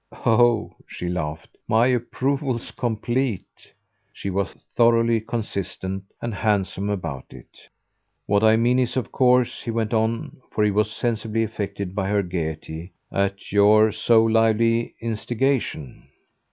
"Oh," 0.25 0.73
she 0.87 1.07
laughed, 1.07 1.55
"my 1.67 1.85
approval's 1.85 2.71
complete!" 2.71 3.71
She 4.11 4.31
was 4.31 4.51
thoroughly 4.75 5.21
consistent 5.21 6.05
and 6.19 6.33
handsome 6.33 6.89
about 6.89 7.25
it. 7.29 7.69
"What 8.25 8.43
I 8.43 8.55
mean 8.55 8.79
is 8.79 8.97
of 8.97 9.11
course," 9.11 9.61
he 9.61 9.69
went 9.69 9.93
on 9.93 10.37
for 10.49 10.63
he 10.63 10.71
was 10.71 10.89
sensibly 10.91 11.43
affected 11.43 11.93
by 11.93 12.07
her 12.09 12.23
gaiety 12.23 12.93
"at 13.11 13.51
your 13.51 13.91
so 13.91 14.23
lively 14.23 14.95
instigation." 15.01 16.07